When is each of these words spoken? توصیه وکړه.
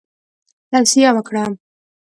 توصیه 0.71 1.09
وکړه. 1.15 1.43